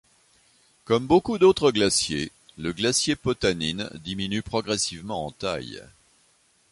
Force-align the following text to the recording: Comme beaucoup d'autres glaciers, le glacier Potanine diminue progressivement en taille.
Comme 0.83 1.05
beaucoup 1.05 1.37
d'autres 1.37 1.71
glaciers, 1.71 2.31
le 2.57 2.73
glacier 2.73 3.15
Potanine 3.15 3.87
diminue 4.03 4.41
progressivement 4.41 5.27
en 5.27 5.29
taille. 5.29 5.83